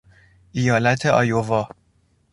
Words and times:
ایالت 0.51 1.05
آیوا 1.05 1.63